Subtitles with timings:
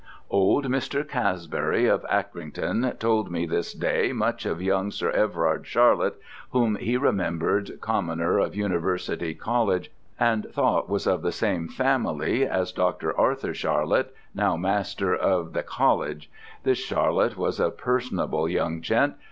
[0.31, 1.07] "Old Mr.
[1.07, 6.15] Casbury, of Acrington, told me this day much of young Sir Everard Charlett,
[6.49, 12.71] whom he remember'd Commoner of University College, and thought was of the same Family as
[12.71, 13.15] Dr.
[13.15, 16.03] Arthur Charlett, now master of ye Coll.
[16.63, 19.13] This Charlett was a personable young gent.